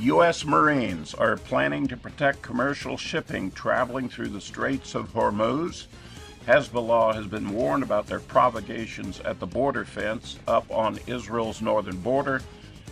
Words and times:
U.S. 0.00 0.46
Marines 0.46 1.12
are 1.12 1.36
planning 1.36 1.86
to 1.88 1.96
protect 1.96 2.40
commercial 2.40 2.96
shipping 2.96 3.50
traveling 3.50 4.08
through 4.08 4.28
the 4.28 4.40
Straits 4.40 4.94
of 4.94 5.12
Hormuz. 5.12 5.88
Hezbollah 6.46 7.14
has 7.14 7.26
been 7.26 7.50
warned 7.50 7.82
about 7.82 8.06
their 8.06 8.20
provocations 8.20 9.20
at 9.20 9.38
the 9.38 9.46
border 9.46 9.84
fence 9.84 10.38
up 10.48 10.64
on 10.70 10.98
Israel's 11.06 11.60
northern 11.60 11.98
border. 12.00 12.40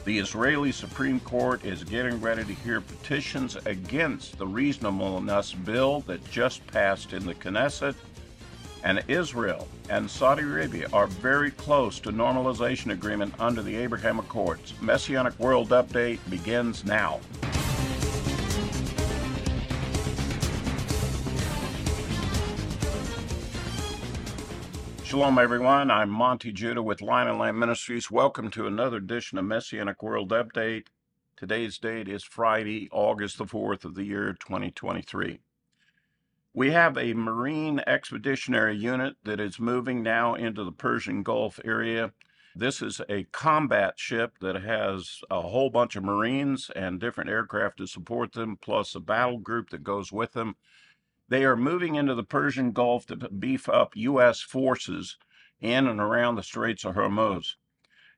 The 0.05 0.19
Israeli 0.19 0.71
Supreme 0.71 1.19
Court 1.21 1.65
is 1.65 1.83
getting 1.83 2.21
ready 2.21 2.45
to 2.45 2.53
hear 2.53 2.83
petitions 2.83 3.57
against 3.65 4.37
the 4.37 4.47
reasonableness 4.47 5.55
bill 5.55 6.01
that 6.01 6.31
just 6.31 6.67
passed 6.67 7.15
in 7.15 7.25
the 7.25 7.35
Knesset. 7.35 7.95
And 8.85 9.03
Israel 9.09 9.67
and 9.91 10.09
Saudi 10.09 10.43
Arabia 10.43 10.89
are 10.93 11.07
very 11.07 11.51
close 11.51 11.99
to 12.01 12.11
normalization 12.11 12.93
agreement 12.93 13.35
under 13.39 13.63
the 13.63 13.75
Abraham 13.75 14.19
Accords. 14.19 14.73
Messianic 14.81 15.39
World 15.39 15.71
Update 15.71 16.21
begins 16.31 16.85
now. 16.85 17.21
Shalom, 25.03 25.39
everyone. 25.39 25.91
I'm 25.91 26.11
Monte 26.11 26.53
Judah 26.53 26.83
with 26.83 27.01
Lion 27.01 27.29
and 27.29 27.39
Lamb 27.39 27.59
Ministries. 27.59 28.11
Welcome 28.11 28.51
to 28.51 28.67
another 28.67 28.99
edition 28.99 29.39
of 29.39 29.47
Messianic 29.47 30.03
World 30.03 30.29
Update. 30.31 30.89
Today's 31.35 31.79
date 31.79 32.09
is 32.09 32.23
Friday, 32.23 32.89
August 32.93 33.39
the 33.39 33.47
4th 33.47 33.85
of 33.85 33.95
the 33.95 34.05
year 34.05 34.37
2023. 34.39 35.41
We 36.59 36.73
have 36.73 36.99
a 36.99 37.15
Marine 37.15 37.81
Expeditionary 37.87 38.77
Unit 38.77 39.15
that 39.23 39.39
is 39.39 39.61
moving 39.61 40.03
now 40.03 40.35
into 40.35 40.65
the 40.65 40.73
Persian 40.73 41.23
Gulf 41.23 41.61
area. 41.65 42.13
This 42.53 42.83
is 42.83 43.01
a 43.09 43.29
combat 43.31 43.95
ship 43.97 44.33
that 44.41 44.57
has 44.57 45.21
a 45.31 45.41
whole 45.41 45.71
bunch 45.71 45.95
of 45.95 46.03
Marines 46.03 46.69
and 46.75 46.99
different 46.99 47.31
aircraft 47.31 47.77
to 47.77 47.87
support 47.87 48.33
them, 48.33 48.59
plus 48.61 48.97
a 48.97 49.01
battle 49.01 49.39
group 49.39 49.71
that 49.71 49.85
goes 49.85 50.11
with 50.11 50.33
them. 50.33 50.57
They 51.29 51.45
are 51.45 51.55
moving 51.55 51.95
into 51.95 52.17
the 52.17 52.25
Persian 52.25 52.73
Gulf 52.73 53.07
to 53.07 53.15
beef 53.15 53.69
up 53.69 53.95
U.S. 53.95 54.41
forces 54.41 55.17
in 55.61 55.87
and 55.87 56.01
around 56.01 56.35
the 56.35 56.43
Straits 56.43 56.85
of 56.85 56.97
Hormuz. 56.97 57.55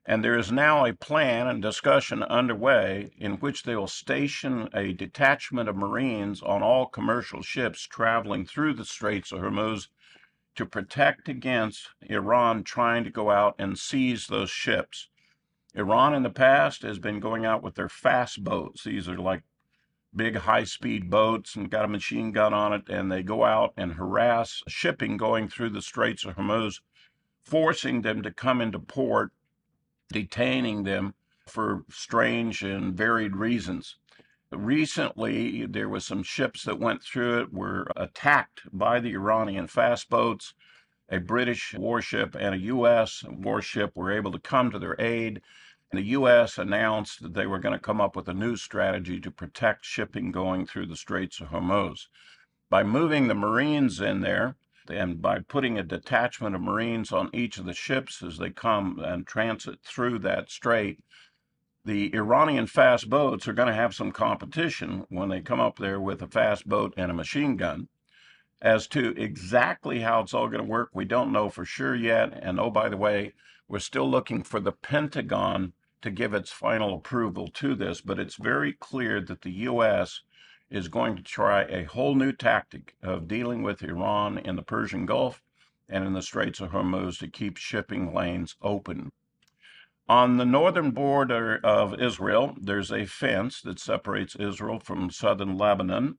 And 0.05 0.23
there 0.23 0.37
is 0.37 0.51
now 0.51 0.85
a 0.85 0.93
plan 0.93 1.47
and 1.47 1.61
discussion 1.61 2.23
underway 2.23 3.11
in 3.17 3.33
which 3.33 3.63
they 3.63 3.75
will 3.75 3.87
station 3.87 4.67
a 4.73 4.93
detachment 4.93 5.69
of 5.69 5.75
Marines 5.75 6.41
on 6.41 6.63
all 6.63 6.87
commercial 6.87 7.43
ships 7.43 7.83
traveling 7.83 8.45
through 8.45 8.73
the 8.73 8.85
Straits 8.85 9.31
of 9.31 9.39
Hormuz 9.41 9.89
to 10.55 10.65
protect 10.65 11.29
against 11.29 11.89
Iran 12.01 12.63
trying 12.63 13.03
to 13.03 13.11
go 13.11 13.29
out 13.29 13.55
and 13.59 13.77
seize 13.77 14.27
those 14.27 14.49
ships. 14.49 15.07
Iran 15.75 16.13
in 16.13 16.23
the 16.23 16.29
past 16.29 16.81
has 16.81 16.99
been 16.99 17.19
going 17.19 17.45
out 17.45 17.61
with 17.61 17.75
their 17.75 17.87
fast 17.87 18.43
boats. 18.43 18.83
These 18.83 19.07
are 19.07 19.17
like 19.17 19.43
big 20.13 20.35
high 20.35 20.65
speed 20.65 21.09
boats 21.09 21.55
and 21.55 21.71
got 21.71 21.85
a 21.85 21.87
machine 21.87 22.31
gun 22.31 22.53
on 22.53 22.73
it, 22.73 22.89
and 22.89 23.11
they 23.11 23.23
go 23.23 23.45
out 23.45 23.73
and 23.77 23.93
harass 23.93 24.61
shipping 24.67 25.15
going 25.15 25.47
through 25.47 25.69
the 25.69 25.81
Straits 25.81 26.25
of 26.25 26.35
Hormuz, 26.35 26.81
forcing 27.43 28.01
them 28.01 28.21
to 28.23 28.31
come 28.31 28.59
into 28.59 28.79
port, 28.79 29.31
detaining 30.11 30.83
them 30.83 31.15
for 31.47 31.85
strange 31.89 32.63
and 32.63 32.95
varied 32.95 33.35
reasons. 33.35 33.97
Recently, 34.51 35.65
there 35.65 35.89
was 35.89 36.05
some 36.05 36.23
ships 36.23 36.63
that 36.65 36.79
went 36.79 37.03
through 37.03 37.39
it 37.41 37.53
were 37.53 37.87
attacked 37.95 38.61
by 38.73 38.99
the 38.99 39.13
Iranian 39.13 39.67
fast 39.67 40.09
boats. 40.09 40.53
A 41.09 41.19
British 41.19 41.73
warship 41.75 42.35
and 42.39 42.55
a 42.55 42.59
U.S. 42.59 43.23
warship 43.29 43.95
were 43.95 44.11
able 44.11 44.31
to 44.31 44.39
come 44.39 44.71
to 44.71 44.79
their 44.79 44.99
aid 44.99 45.41
And 45.91 45.99
the 45.99 46.07
U.S. 46.09 46.57
announced 46.57 47.21
that 47.23 47.33
they 47.33 47.47
were 47.47 47.59
going 47.59 47.73
to 47.73 47.79
come 47.79 48.01
up 48.01 48.15
with 48.15 48.27
a 48.29 48.33
new 48.33 48.55
strategy 48.57 49.19
to 49.21 49.31
protect 49.31 49.85
shipping 49.85 50.31
going 50.31 50.65
through 50.65 50.87
the 50.87 50.95
Straits 50.97 51.41
of 51.41 51.49
Hormuz. 51.49 52.07
By 52.69 52.83
moving 52.83 53.27
the 53.27 53.35
Marines 53.35 54.01
in 54.01 54.21
there, 54.21 54.55
and 54.89 55.21
by 55.21 55.39
putting 55.39 55.77
a 55.77 55.83
detachment 55.83 56.55
of 56.55 56.61
Marines 56.61 57.11
on 57.11 57.29
each 57.33 57.57
of 57.57 57.65
the 57.65 57.73
ships 57.73 58.23
as 58.23 58.37
they 58.37 58.49
come 58.49 58.99
and 58.99 59.27
transit 59.27 59.79
through 59.83 60.19
that 60.19 60.49
strait, 60.49 60.99
the 61.83 62.13
Iranian 62.13 62.67
fast 62.67 63.09
boats 63.09 63.47
are 63.47 63.53
going 63.53 63.67
to 63.67 63.73
have 63.73 63.95
some 63.95 64.11
competition 64.11 65.05
when 65.09 65.29
they 65.29 65.41
come 65.41 65.59
up 65.59 65.77
there 65.77 65.99
with 65.99 66.21
a 66.21 66.27
fast 66.27 66.67
boat 66.67 66.93
and 66.97 67.09
a 67.09 67.15
machine 67.15 67.57
gun. 67.57 67.87
As 68.61 68.85
to 68.89 69.19
exactly 69.19 70.01
how 70.01 70.21
it's 70.21 70.33
all 70.33 70.47
going 70.47 70.61
to 70.61 70.69
work, 70.69 70.91
we 70.93 71.05
don't 71.05 71.31
know 71.31 71.49
for 71.49 71.65
sure 71.65 71.95
yet. 71.95 72.37
And 72.43 72.59
oh, 72.59 72.69
by 72.69 72.89
the 72.89 72.97
way, 72.97 73.33
we're 73.67 73.79
still 73.79 74.09
looking 74.09 74.43
for 74.43 74.59
the 74.59 74.71
Pentagon 74.71 75.73
to 76.01 76.11
give 76.11 76.33
its 76.33 76.51
final 76.51 76.95
approval 76.95 77.47
to 77.47 77.73
this, 77.75 78.01
but 78.01 78.19
it's 78.19 78.35
very 78.35 78.73
clear 78.73 79.21
that 79.21 79.41
the 79.41 79.51
U.S. 79.51 80.21
is 80.71 80.87
going 80.87 81.17
to 81.17 81.21
try 81.21 81.63
a 81.63 81.83
whole 81.83 82.15
new 82.15 82.31
tactic 82.31 82.95
of 83.03 83.27
dealing 83.27 83.61
with 83.61 83.83
Iran 83.83 84.37
in 84.37 84.55
the 84.55 84.63
Persian 84.63 85.05
Gulf 85.05 85.43
and 85.89 86.05
in 86.05 86.13
the 86.13 86.21
Straits 86.21 86.61
of 86.61 86.71
Hormuz 86.71 87.19
to 87.19 87.27
keep 87.27 87.57
shipping 87.57 88.13
lanes 88.13 88.55
open. 88.61 89.11
On 90.07 90.37
the 90.37 90.45
northern 90.45 90.91
border 90.91 91.59
of 91.63 92.01
Israel, 92.01 92.55
there's 92.59 92.91
a 92.91 93.05
fence 93.05 93.61
that 93.61 93.79
separates 93.79 94.35
Israel 94.35 94.79
from 94.79 95.11
southern 95.11 95.57
Lebanon 95.57 96.17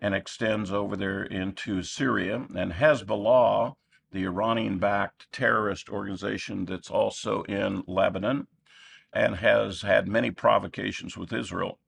and 0.00 0.14
extends 0.14 0.72
over 0.72 0.96
there 0.96 1.24
into 1.24 1.82
Syria. 1.82 2.46
And 2.56 2.72
Hezbollah, 2.72 3.74
the 4.12 4.24
Iranian 4.24 4.78
backed 4.78 5.30
terrorist 5.32 5.88
organization 5.90 6.64
that's 6.64 6.90
also 6.90 7.42
in 7.42 7.82
Lebanon, 7.86 8.46
and 9.12 9.36
has 9.36 9.82
had 9.82 10.08
many 10.08 10.30
provocations 10.30 11.16
with 11.16 11.32
Israel. 11.32 11.78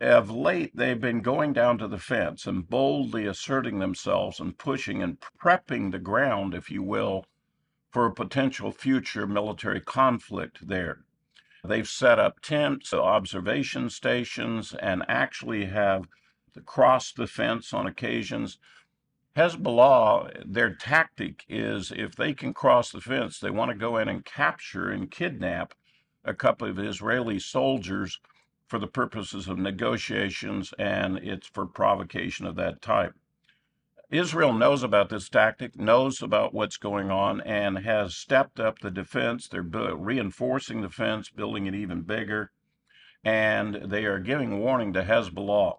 Of 0.00 0.30
late, 0.30 0.76
they've 0.76 1.00
been 1.00 1.22
going 1.22 1.52
down 1.52 1.78
to 1.78 1.88
the 1.88 1.98
fence 1.98 2.46
and 2.46 2.68
boldly 2.68 3.26
asserting 3.26 3.80
themselves 3.80 4.38
and 4.38 4.56
pushing 4.56 5.02
and 5.02 5.18
prepping 5.40 5.90
the 5.90 5.98
ground, 5.98 6.54
if 6.54 6.70
you 6.70 6.84
will, 6.84 7.26
for 7.90 8.06
a 8.06 8.14
potential 8.14 8.70
future 8.70 9.26
military 9.26 9.80
conflict 9.80 10.68
there. 10.68 11.00
They've 11.64 11.88
set 11.88 12.20
up 12.20 12.40
tents, 12.40 12.94
observation 12.94 13.90
stations, 13.90 14.72
and 14.74 15.04
actually 15.08 15.64
have 15.66 16.04
crossed 16.64 17.16
the 17.16 17.26
fence 17.26 17.72
on 17.74 17.88
occasions. 17.88 18.58
Hezbollah, 19.34 20.44
their 20.46 20.74
tactic 20.74 21.44
is 21.48 21.90
if 21.90 22.14
they 22.14 22.34
can 22.34 22.54
cross 22.54 22.92
the 22.92 23.00
fence, 23.00 23.40
they 23.40 23.50
want 23.50 23.72
to 23.72 23.76
go 23.76 23.96
in 23.96 24.08
and 24.08 24.24
capture 24.24 24.90
and 24.90 25.10
kidnap 25.10 25.74
a 26.24 26.34
couple 26.34 26.68
of 26.68 26.78
Israeli 26.78 27.40
soldiers 27.40 28.20
for 28.68 28.78
the 28.78 28.86
purposes 28.86 29.48
of 29.48 29.58
negotiations, 29.58 30.72
and 30.78 31.18
it's 31.18 31.48
for 31.48 31.66
provocation 31.66 32.46
of 32.46 32.54
that 32.56 32.80
type. 32.82 33.14
Israel 34.10 34.52
knows 34.52 34.82
about 34.82 35.08
this 35.08 35.28
tactic, 35.28 35.76
knows 35.76 36.22
about 36.22 36.54
what's 36.54 36.76
going 36.76 37.10
on, 37.10 37.40
and 37.42 37.80
has 37.80 38.16
stepped 38.16 38.60
up 38.60 38.78
the 38.78 38.90
defense. 38.90 39.48
They're 39.48 39.62
reinforcing 39.62 40.80
the 40.80 40.88
fence, 40.88 41.28
building 41.28 41.66
it 41.66 41.74
even 41.74 42.02
bigger, 42.02 42.50
and 43.24 43.74
they 43.74 44.04
are 44.04 44.18
giving 44.18 44.60
warning 44.60 44.92
to 44.94 45.02
Hezbollah. 45.02 45.78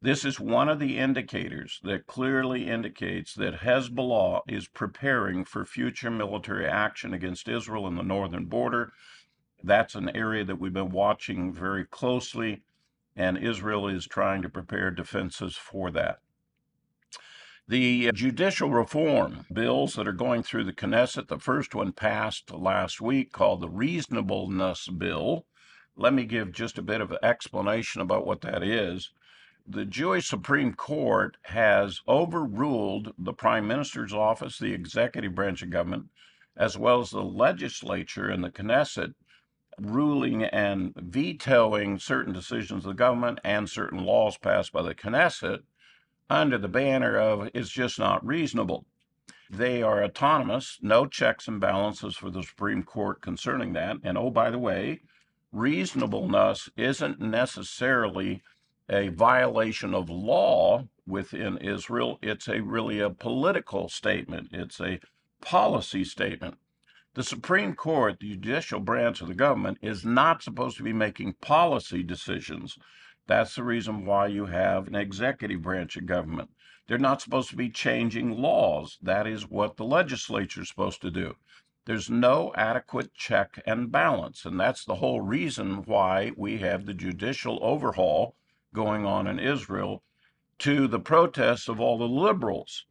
This 0.00 0.24
is 0.24 0.38
one 0.38 0.68
of 0.68 0.78
the 0.78 0.98
indicators 0.98 1.80
that 1.82 2.06
clearly 2.06 2.68
indicates 2.68 3.34
that 3.34 3.60
Hezbollah 3.60 4.42
is 4.46 4.68
preparing 4.68 5.44
for 5.44 5.64
future 5.64 6.10
military 6.10 6.66
action 6.66 7.14
against 7.14 7.48
Israel 7.48 7.86
in 7.86 7.96
the 7.96 8.02
northern 8.02 8.44
border 8.44 8.92
that's 9.64 9.94
an 9.94 10.14
area 10.14 10.44
that 10.44 10.60
we've 10.60 10.72
been 10.72 10.90
watching 10.90 11.52
very 11.52 11.84
closely, 11.84 12.62
and 13.16 13.38
Israel 13.38 13.88
is 13.88 14.06
trying 14.06 14.42
to 14.42 14.48
prepare 14.48 14.90
defenses 14.90 15.56
for 15.56 15.90
that. 15.92 16.18
The 17.66 18.12
judicial 18.12 18.68
reform 18.68 19.46
bills 19.50 19.94
that 19.94 20.06
are 20.06 20.12
going 20.12 20.42
through 20.42 20.64
the 20.64 20.72
Knesset, 20.74 21.28
the 21.28 21.38
first 21.38 21.74
one 21.74 21.92
passed 21.92 22.50
last 22.52 23.00
week 23.00 23.32
called 23.32 23.62
the 23.62 23.70
Reasonableness 23.70 24.88
Bill. 24.88 25.46
Let 25.96 26.12
me 26.12 26.24
give 26.24 26.52
just 26.52 26.76
a 26.76 26.82
bit 26.82 27.00
of 27.00 27.16
explanation 27.22 28.02
about 28.02 28.26
what 28.26 28.42
that 28.42 28.62
is. 28.62 29.12
The 29.66 29.86
Jewish 29.86 30.28
Supreme 30.28 30.74
Court 30.74 31.38
has 31.44 32.02
overruled 32.06 33.14
the 33.16 33.32
Prime 33.32 33.66
Minister's 33.66 34.12
office, 34.12 34.58
the 34.58 34.74
executive 34.74 35.34
branch 35.34 35.62
of 35.62 35.70
government, 35.70 36.10
as 36.54 36.76
well 36.76 37.00
as 37.00 37.10
the 37.10 37.22
legislature 37.22 38.28
and 38.28 38.44
the 38.44 38.50
Knesset 38.50 39.14
ruling 39.80 40.44
and 40.44 40.94
vetoing 40.96 41.98
certain 41.98 42.32
decisions 42.32 42.84
of 42.84 42.90
the 42.90 42.94
government 42.94 43.40
and 43.44 43.68
certain 43.68 44.04
laws 44.04 44.36
passed 44.36 44.72
by 44.72 44.82
the 44.82 44.94
Knesset 44.94 45.60
under 46.30 46.58
the 46.58 46.68
banner 46.68 47.16
of 47.18 47.50
it's 47.54 47.70
just 47.70 47.98
not 47.98 48.24
reasonable. 48.24 48.86
They 49.50 49.82
are 49.82 50.02
autonomous, 50.02 50.78
no 50.80 51.06
checks 51.06 51.48
and 51.48 51.60
balances 51.60 52.16
for 52.16 52.30
the 52.30 52.42
Supreme 52.42 52.82
Court 52.82 53.20
concerning 53.20 53.74
that. 53.74 53.98
And 54.02 54.16
oh, 54.16 54.30
by 54.30 54.50
the 54.50 54.58
way, 54.58 55.00
reasonableness 55.52 56.70
isn't 56.76 57.20
necessarily 57.20 58.42
a 58.88 59.08
violation 59.08 59.94
of 59.94 60.10
law 60.10 60.88
within 61.06 61.58
Israel. 61.58 62.18
It's 62.22 62.48
a 62.48 62.60
really 62.60 63.00
a 63.00 63.10
political 63.10 63.88
statement. 63.88 64.48
It's 64.52 64.80
a 64.80 65.00
policy 65.40 66.04
statement. 66.04 66.56
The 67.14 67.22
Supreme 67.22 67.74
Court, 67.74 68.18
the 68.18 68.30
judicial 68.30 68.80
branch 68.80 69.20
of 69.20 69.28
the 69.28 69.34
government, 69.34 69.78
is 69.80 70.04
not 70.04 70.42
supposed 70.42 70.76
to 70.78 70.82
be 70.82 70.92
making 70.92 71.34
policy 71.34 72.02
decisions. 72.02 72.76
That's 73.28 73.54
the 73.54 73.62
reason 73.62 74.04
why 74.04 74.26
you 74.26 74.46
have 74.46 74.88
an 74.88 74.96
executive 74.96 75.62
branch 75.62 75.96
of 75.96 76.06
government. 76.06 76.50
They're 76.88 76.98
not 76.98 77.22
supposed 77.22 77.50
to 77.50 77.56
be 77.56 77.70
changing 77.70 78.32
laws. 78.32 78.98
That 79.00 79.28
is 79.28 79.48
what 79.48 79.76
the 79.76 79.84
legislature 79.84 80.62
is 80.62 80.68
supposed 80.68 81.00
to 81.02 81.10
do. 81.12 81.36
There's 81.84 82.10
no 82.10 82.52
adequate 82.56 83.14
check 83.14 83.62
and 83.64 83.92
balance. 83.92 84.44
And 84.44 84.58
that's 84.58 84.84
the 84.84 84.96
whole 84.96 85.20
reason 85.20 85.84
why 85.84 86.32
we 86.36 86.58
have 86.58 86.84
the 86.84 86.94
judicial 86.94 87.60
overhaul 87.62 88.34
going 88.74 89.06
on 89.06 89.28
in 89.28 89.38
Israel 89.38 90.02
to 90.58 90.88
the 90.88 90.98
protests 90.98 91.68
of 91.68 91.78
all 91.78 91.96
the 91.96 92.08
liberals. 92.08 92.86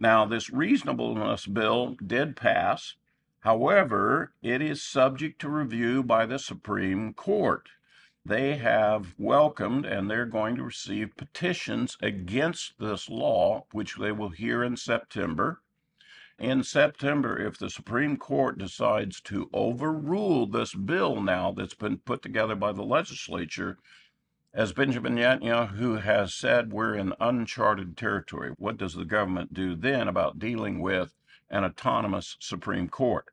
Now, 0.00 0.26
this 0.26 0.50
reasonableness 0.50 1.46
bill 1.46 1.94
did 2.04 2.34
pass. 2.34 2.96
However, 3.42 4.32
it 4.42 4.62
is 4.62 4.82
subject 4.82 5.40
to 5.40 5.48
review 5.48 6.02
by 6.02 6.26
the 6.26 6.38
Supreme 6.38 7.12
Court 7.12 7.68
they 8.24 8.56
have 8.58 9.14
welcomed 9.18 9.84
and 9.84 10.08
they're 10.08 10.26
going 10.26 10.54
to 10.54 10.62
receive 10.62 11.16
petitions 11.16 11.96
against 12.00 12.78
this 12.78 13.08
law, 13.08 13.66
which 13.72 13.96
they 13.96 14.12
will 14.12 14.28
hear 14.28 14.62
in 14.62 14.76
September. 14.76 15.60
In 16.38 16.62
September, 16.62 17.36
if 17.36 17.58
the 17.58 17.68
Supreme 17.68 18.16
Court 18.16 18.58
decides 18.58 19.20
to 19.22 19.50
overrule 19.52 20.46
this 20.46 20.72
bill 20.72 21.20
now 21.20 21.50
that's 21.50 21.74
been 21.74 21.98
put 21.98 22.22
together 22.22 22.54
by 22.54 22.70
the 22.70 22.84
legislature, 22.84 23.78
as 24.54 24.72
Benjamin 24.72 25.16
Netanyahu 25.16 26.02
has 26.02 26.32
said, 26.32 26.72
we're 26.72 26.94
in 26.94 27.12
uncharted 27.18 27.96
territory. 27.96 28.52
What 28.56 28.76
does 28.76 28.94
the 28.94 29.04
government 29.04 29.52
do 29.52 29.74
then 29.74 30.06
about 30.06 30.38
dealing 30.38 30.80
with 30.80 31.16
an 31.50 31.64
autonomous 31.64 32.36
Supreme 32.38 32.88
Court? 32.88 33.31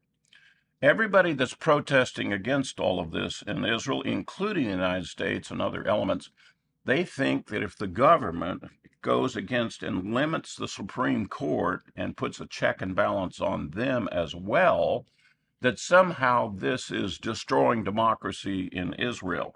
Everybody 0.81 1.34
that's 1.34 1.56
protesting 1.56 2.31
against 2.31 2.80
all 2.80 3.02
of 3.02 3.12
this 3.12 3.42
in 3.46 3.66
Israel, 3.66 4.02
including 4.04 4.64
the 4.64 4.70
United 4.70 5.08
States 5.08 5.52
and 5.52 5.62
other 5.62 5.86
elements, 5.86 6.31
they 6.86 7.04
think 7.04 7.48
that 7.48 7.62
if 7.62 7.78
the 7.78 7.88
government 7.88 8.64
goes 9.02 9.36
against 9.36 9.84
and 9.84 10.14
limits 10.14 10.56
the 10.56 10.70
Supreme 10.70 11.28
Court 11.28 11.81
and 11.98 12.16
puts 12.16 12.40
a 12.40 12.46
check 12.46 12.81
and 12.81 12.96
balance 12.96 13.42
on 13.42 13.72
them 13.72 14.08
as 14.14 14.34
well, 14.34 15.06
that 15.60 15.80
somehow 15.80 16.54
this 16.56 16.92
is 16.92 17.18
destroying 17.18 17.84
democracy 17.84 18.70
in 18.72 18.94
Israel. 18.94 19.56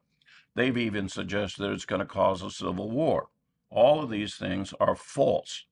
They've 0.55 0.77
even 0.77 1.07
suggested 1.07 1.63
that 1.63 1.71
it's 1.71 1.85
going 1.85 2.01
to 2.01 2.05
cause 2.05 2.41
a 2.41 2.51
civil 2.51 2.91
war. 2.91 3.29
All 3.69 4.03
of 4.03 4.09
these 4.09 4.35
things 4.35 4.73
are 4.77 4.95
false. 4.95 5.65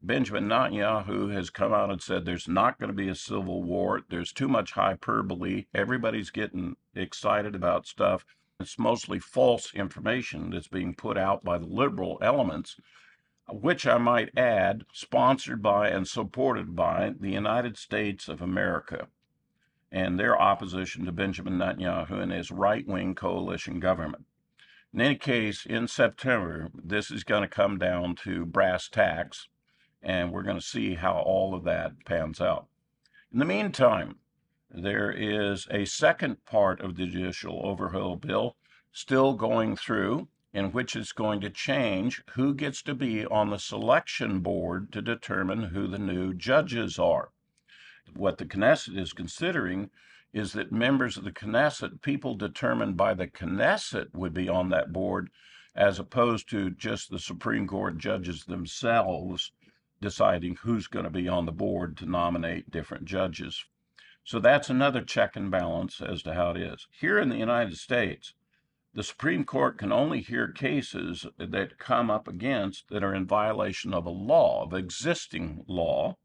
Benjamin 0.00 0.46
Netanyahu 0.46 1.32
has 1.32 1.50
come 1.50 1.72
out 1.72 1.90
and 1.90 2.00
said 2.00 2.24
there's 2.24 2.46
not 2.46 2.78
going 2.78 2.88
to 2.88 2.94
be 2.94 3.08
a 3.08 3.16
civil 3.16 3.64
war. 3.64 4.02
There's 4.08 4.32
too 4.32 4.46
much 4.46 4.72
hyperbole. 4.72 5.66
Everybody's 5.74 6.30
getting 6.30 6.76
excited 6.94 7.56
about 7.56 7.84
stuff. 7.84 8.24
It's 8.60 8.78
mostly 8.78 9.18
false 9.18 9.74
information 9.74 10.50
that's 10.50 10.68
being 10.68 10.94
put 10.94 11.18
out 11.18 11.42
by 11.42 11.58
the 11.58 11.66
liberal 11.66 12.18
elements, 12.22 12.76
which 13.48 13.88
I 13.88 13.98
might 13.98 14.38
add, 14.38 14.84
sponsored 14.92 15.62
by 15.62 15.88
and 15.88 16.06
supported 16.06 16.76
by 16.76 17.14
the 17.18 17.32
United 17.32 17.76
States 17.76 18.28
of 18.28 18.40
America 18.40 19.08
and 19.90 20.16
their 20.16 20.40
opposition 20.40 21.06
to 21.06 21.12
Benjamin 21.12 21.58
Netanyahu 21.58 22.22
and 22.22 22.30
his 22.30 22.52
right 22.52 22.86
wing 22.86 23.16
coalition 23.16 23.80
government. 23.80 24.26
In 24.94 25.00
any 25.00 25.16
case, 25.16 25.66
in 25.66 25.88
September, 25.88 26.68
this 26.72 27.10
is 27.10 27.24
going 27.24 27.42
to 27.42 27.48
come 27.48 27.78
down 27.78 28.14
to 28.22 28.46
brass 28.46 28.88
tacks 28.88 29.48
and 30.02 30.32
we're 30.32 30.42
going 30.42 30.58
to 30.58 30.62
see 30.64 30.94
how 30.94 31.14
all 31.18 31.54
of 31.54 31.64
that 31.64 32.04
pans 32.04 32.40
out. 32.40 32.66
In 33.32 33.38
the 33.38 33.44
meantime, 33.44 34.16
there 34.70 35.10
is 35.10 35.66
a 35.70 35.84
second 35.84 36.44
part 36.44 36.80
of 36.80 36.96
the 36.96 37.06
judicial 37.06 37.60
overhaul 37.64 38.16
bill 38.16 38.56
still 38.92 39.34
going 39.34 39.76
through, 39.76 40.28
in 40.52 40.72
which 40.72 40.96
it's 40.96 41.12
going 41.12 41.40
to 41.40 41.50
change 41.50 42.22
who 42.32 42.54
gets 42.54 42.82
to 42.82 42.94
be 42.94 43.24
on 43.26 43.50
the 43.50 43.58
selection 43.58 44.40
board 44.40 44.92
to 44.92 45.02
determine 45.02 45.64
who 45.64 45.86
the 45.86 45.98
new 45.98 46.32
judges 46.34 46.98
are. 46.98 47.30
What 48.14 48.38
the 48.38 48.46
Knesset 48.46 48.96
is 48.96 49.12
considering 49.12 49.90
is 50.32 50.52
that 50.52 50.72
members 50.72 51.16
of 51.16 51.24
the 51.24 51.32
Knesset, 51.32 52.02
people 52.02 52.34
determined 52.34 52.96
by 52.96 53.14
the 53.14 53.26
Knesset, 53.26 54.14
would 54.14 54.34
be 54.34 54.48
on 54.48 54.68
that 54.70 54.92
board, 54.92 55.30
as 55.74 55.98
opposed 55.98 56.48
to 56.50 56.70
just 56.70 57.10
the 57.10 57.18
Supreme 57.18 57.66
Court 57.66 57.98
judges 57.98 58.44
themselves 58.44 59.52
deciding 60.00 60.56
who's 60.56 60.86
going 60.86 61.04
to 61.04 61.10
be 61.10 61.28
on 61.28 61.46
the 61.46 61.52
board 61.52 61.96
to 61.96 62.06
nominate 62.06 62.70
different 62.70 63.04
judges. 63.04 63.64
So 64.24 64.38
that's 64.38 64.68
another 64.68 65.02
check 65.02 65.36
and 65.36 65.50
balance 65.50 66.00
as 66.00 66.22
to 66.22 66.34
how 66.34 66.50
it 66.50 66.58
is. 66.58 66.86
Here 66.90 67.18
in 67.18 67.30
the 67.30 67.38
United 67.38 67.76
States, 67.78 68.34
the 68.94 69.02
Supreme 69.02 69.44
Court 69.44 69.78
can 69.78 69.92
only 69.92 70.20
hear 70.20 70.50
cases 70.50 71.26
that 71.38 71.78
come 71.78 72.10
up 72.10 72.26
against 72.26 72.88
that 72.88 73.04
are 73.04 73.14
in 73.14 73.26
violation 73.26 73.94
of 73.94 74.06
a 74.06 74.10
law, 74.10 74.64
of 74.64 74.74
existing 74.74 75.64
law. 75.66 76.16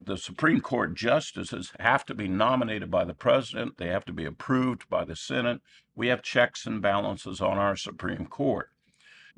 The 0.00 0.16
Supreme 0.16 0.60
Court 0.60 0.94
justices 0.94 1.72
have 1.80 2.04
to 2.06 2.14
be 2.14 2.28
nominated 2.28 2.90
by 2.90 3.04
the 3.04 3.14
president, 3.14 3.76
they 3.78 3.88
have 3.88 4.04
to 4.06 4.12
be 4.12 4.24
approved 4.24 4.88
by 4.88 5.04
the 5.04 5.16
Senate. 5.16 5.60
We 5.94 6.08
have 6.08 6.22
checks 6.22 6.66
and 6.66 6.82
balances 6.82 7.40
on 7.40 7.58
our 7.58 7.76
Supreme 7.76 8.26
Court. 8.26 8.70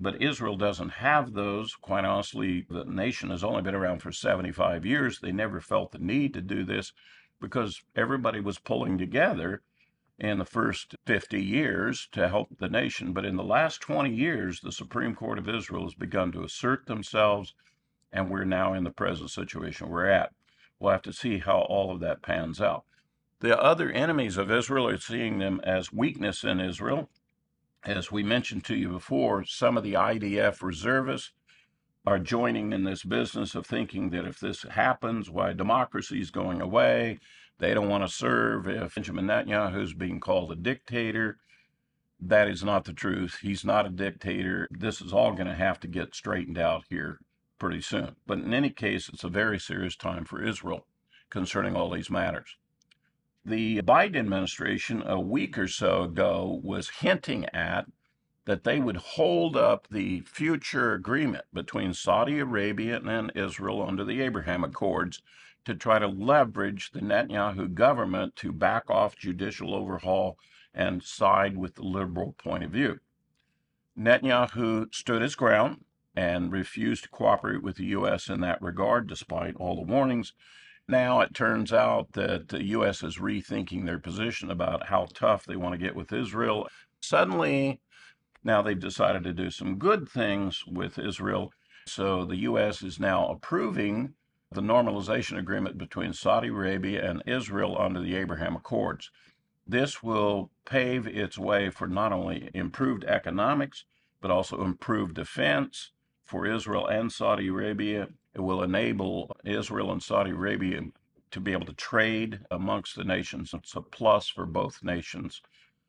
But 0.00 0.22
Israel 0.22 0.56
doesn't 0.56 0.90
have 0.90 1.32
those. 1.32 1.74
Quite 1.74 2.04
honestly, 2.04 2.64
the 2.70 2.84
nation 2.84 3.30
has 3.30 3.42
only 3.42 3.62
been 3.62 3.74
around 3.74 4.00
for 4.00 4.12
75 4.12 4.86
years. 4.86 5.18
They 5.18 5.32
never 5.32 5.60
felt 5.60 5.90
the 5.90 5.98
need 5.98 6.34
to 6.34 6.40
do 6.40 6.64
this 6.64 6.92
because 7.40 7.82
everybody 7.96 8.40
was 8.40 8.60
pulling 8.60 8.96
together 8.96 9.62
in 10.18 10.38
the 10.38 10.44
first 10.44 10.94
50 11.06 11.42
years 11.42 12.08
to 12.12 12.28
help 12.28 12.58
the 12.58 12.68
nation. 12.68 13.12
But 13.12 13.24
in 13.24 13.36
the 13.36 13.42
last 13.42 13.80
20 13.80 14.10
years, 14.14 14.60
the 14.60 14.72
Supreme 14.72 15.14
Court 15.14 15.38
of 15.38 15.48
Israel 15.48 15.84
has 15.84 15.94
begun 15.94 16.30
to 16.32 16.44
assert 16.44 16.86
themselves, 16.86 17.54
and 18.12 18.30
we're 18.30 18.44
now 18.44 18.74
in 18.74 18.84
the 18.84 18.90
present 18.90 19.30
situation 19.30 19.88
we're 19.88 20.06
at. 20.06 20.32
We'll 20.78 20.92
have 20.92 21.02
to 21.02 21.12
see 21.12 21.38
how 21.38 21.60
all 21.62 21.90
of 21.90 22.00
that 22.00 22.22
pans 22.22 22.60
out. 22.60 22.84
The 23.40 23.60
other 23.60 23.90
enemies 23.90 24.36
of 24.36 24.50
Israel 24.50 24.88
are 24.88 24.98
seeing 24.98 25.38
them 25.38 25.60
as 25.64 25.92
weakness 25.92 26.44
in 26.44 26.60
Israel 26.60 27.08
as 27.84 28.10
we 28.10 28.22
mentioned 28.22 28.64
to 28.64 28.76
you 28.76 28.88
before, 28.88 29.44
some 29.44 29.76
of 29.76 29.84
the 29.84 29.94
IDF 29.94 30.62
reservists 30.62 31.32
are 32.06 32.18
joining 32.18 32.72
in 32.72 32.84
this 32.84 33.04
business 33.04 33.54
of 33.54 33.66
thinking 33.66 34.10
that 34.10 34.24
if 34.24 34.40
this 34.40 34.62
happens, 34.62 35.30
why 35.30 35.52
democracy 35.52 36.20
is 36.20 36.30
going 36.30 36.60
away. 36.60 37.18
They 37.58 37.74
don't 37.74 37.88
want 37.88 38.04
to 38.04 38.12
serve. 38.12 38.68
If 38.68 38.94
Benjamin 38.94 39.26
Netanyahu 39.26 39.82
is 39.82 39.94
being 39.94 40.20
called 40.20 40.52
a 40.52 40.56
dictator, 40.56 41.38
that 42.20 42.48
is 42.48 42.64
not 42.64 42.84
the 42.84 42.92
truth. 42.92 43.38
He's 43.42 43.64
not 43.64 43.86
a 43.86 43.90
dictator. 43.90 44.68
This 44.70 45.00
is 45.00 45.12
all 45.12 45.32
going 45.32 45.48
to 45.48 45.54
have 45.54 45.78
to 45.80 45.88
get 45.88 46.14
straightened 46.14 46.58
out 46.58 46.84
here 46.88 47.18
pretty 47.58 47.80
soon. 47.80 48.16
But 48.26 48.38
in 48.38 48.54
any 48.54 48.70
case, 48.70 49.08
it's 49.08 49.24
a 49.24 49.28
very 49.28 49.58
serious 49.58 49.96
time 49.96 50.24
for 50.24 50.42
Israel 50.42 50.86
concerning 51.30 51.76
all 51.76 51.90
these 51.90 52.10
matters. 52.10 52.56
The 53.48 53.80
Biden 53.80 54.16
administration, 54.16 55.02
a 55.06 55.18
week 55.18 55.56
or 55.56 55.68
so 55.68 56.02
ago, 56.02 56.60
was 56.62 56.90
hinting 57.00 57.46
at 57.46 57.86
that 58.44 58.64
they 58.64 58.78
would 58.78 58.98
hold 58.98 59.56
up 59.56 59.88
the 59.88 60.20
future 60.20 60.92
agreement 60.92 61.46
between 61.54 61.94
Saudi 61.94 62.40
Arabia 62.40 63.00
and 63.00 63.32
Israel 63.34 63.82
under 63.82 64.04
the 64.04 64.20
Abraham 64.20 64.64
Accords 64.64 65.22
to 65.64 65.74
try 65.74 65.98
to 65.98 66.06
leverage 66.06 66.90
the 66.90 67.00
Netanyahu 67.00 67.72
government 67.72 68.36
to 68.36 68.52
back 68.52 68.90
off 68.90 69.16
judicial 69.16 69.74
overhaul 69.74 70.36
and 70.74 71.02
side 71.02 71.56
with 71.56 71.76
the 71.76 71.84
liberal 71.84 72.34
point 72.34 72.64
of 72.64 72.70
view. 72.70 73.00
Netanyahu 73.98 74.94
stood 74.94 75.22
his 75.22 75.34
ground 75.34 75.86
and 76.14 76.52
refused 76.52 77.04
to 77.04 77.08
cooperate 77.08 77.62
with 77.62 77.76
the 77.76 77.86
U.S. 77.86 78.28
in 78.28 78.42
that 78.42 78.60
regard, 78.60 79.06
despite 79.06 79.56
all 79.56 79.76
the 79.76 79.90
warnings. 79.90 80.34
Now 80.90 81.20
it 81.20 81.34
turns 81.34 81.70
out 81.70 82.12
that 82.14 82.48
the 82.48 82.64
U.S. 82.68 83.02
is 83.02 83.18
rethinking 83.18 83.84
their 83.84 83.98
position 83.98 84.50
about 84.50 84.86
how 84.86 85.06
tough 85.12 85.44
they 85.44 85.56
want 85.56 85.74
to 85.74 85.78
get 85.78 85.94
with 85.94 86.14
Israel. 86.14 86.66
Suddenly, 87.02 87.82
now 88.42 88.62
they've 88.62 88.80
decided 88.80 89.22
to 89.24 89.34
do 89.34 89.50
some 89.50 89.78
good 89.78 90.08
things 90.08 90.64
with 90.66 90.98
Israel. 90.98 91.52
So 91.86 92.24
the 92.24 92.38
U.S. 92.38 92.82
is 92.82 92.98
now 92.98 93.28
approving 93.28 94.14
the 94.50 94.62
normalization 94.62 95.38
agreement 95.38 95.76
between 95.76 96.14
Saudi 96.14 96.48
Arabia 96.48 97.08
and 97.08 97.22
Israel 97.26 97.76
under 97.78 98.00
the 98.00 98.16
Abraham 98.16 98.56
Accords. 98.56 99.10
This 99.66 100.02
will 100.02 100.50
pave 100.64 101.06
its 101.06 101.36
way 101.36 101.68
for 101.68 101.86
not 101.86 102.12
only 102.12 102.48
improved 102.54 103.04
economics, 103.04 103.84
but 104.22 104.30
also 104.30 104.64
improved 104.64 105.16
defense 105.16 105.92
for 106.28 106.46
Israel 106.46 106.86
and 106.88 107.12
Saudi 107.12 107.48
Arabia 107.48 108.08
it 108.34 108.42
will 108.42 108.62
enable 108.62 109.36
Israel 109.44 109.92
and 109.92 110.02
Saudi 110.02 110.30
Arabia 110.30 110.82
to 111.32 111.40
be 111.40 111.52
able 111.52 111.66
to 111.66 111.72
trade 111.74 112.40
amongst 112.52 112.96
the 112.96 113.04
nations. 113.04 113.52
It's 113.52 113.74
a 113.74 113.80
plus 113.80 114.28
for 114.28 114.46
both 114.46 114.84
nations 114.84 115.42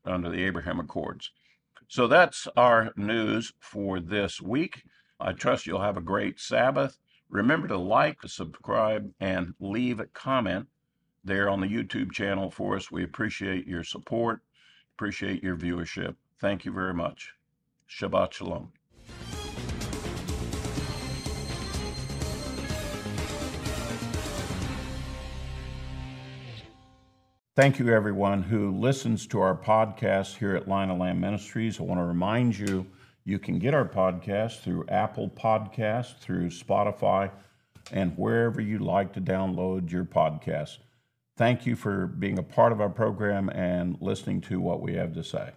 under 0.05 0.29
the 0.29 0.43
Abraham 0.43 0.79
Accords. 0.79 1.31
So 1.87 2.07
that's 2.07 2.47
our 2.57 2.91
news 2.97 3.53
for 3.59 3.99
this 3.99 4.41
week. 4.41 4.83
I 5.19 5.33
trust 5.33 5.67
you'll 5.67 5.81
have 5.81 5.97
a 5.97 6.01
great 6.01 6.39
Sabbath. 6.39 6.97
Remember 7.29 7.67
to 7.67 7.77
like, 7.77 8.17
subscribe, 8.25 9.11
and 9.19 9.53
leave 9.59 9.99
a 9.99 10.07
comment 10.07 10.67
there 11.23 11.49
on 11.49 11.61
the 11.61 11.67
YouTube 11.67 12.11
channel 12.11 12.51
for 12.51 12.75
us. 12.75 12.91
We 12.91 13.03
appreciate 13.03 13.67
your 13.67 13.83
support, 13.83 14.41
appreciate 14.95 15.43
your 15.43 15.57
viewership. 15.57 16.15
Thank 16.41 16.65
you 16.65 16.71
very 16.71 16.93
much. 16.95 17.33
Shabbat 17.89 18.33
Shalom. 18.33 18.78
Thank 27.59 27.77
you, 27.77 27.93
everyone 27.93 28.41
who 28.41 28.71
listens 28.71 29.27
to 29.27 29.41
our 29.41 29.53
podcast 29.53 30.37
here 30.37 30.55
at 30.55 30.69
Lion 30.69 30.91
and 30.91 30.97
Lamb 30.97 31.19
Ministries. 31.19 31.77
I 31.77 31.83
want 31.83 31.99
to 31.99 32.05
remind 32.05 32.57
you 32.57 32.87
you 33.25 33.37
can 33.37 33.59
get 33.59 33.73
our 33.73 33.83
podcast 33.83 34.61
through 34.61 34.85
Apple 34.87 35.29
Podcasts, 35.29 36.17
through 36.19 36.51
Spotify, 36.51 37.29
and 37.91 38.17
wherever 38.17 38.61
you 38.61 38.79
like 38.79 39.11
to 39.11 39.19
download 39.19 39.91
your 39.91 40.05
podcast. 40.05 40.77
Thank 41.35 41.65
you 41.65 41.75
for 41.75 42.07
being 42.07 42.39
a 42.39 42.43
part 42.43 42.71
of 42.71 42.79
our 42.79 42.87
program 42.87 43.49
and 43.49 43.97
listening 43.99 44.39
to 44.43 44.61
what 44.61 44.79
we 44.79 44.93
have 44.93 45.13
to 45.15 45.23
say. 45.25 45.51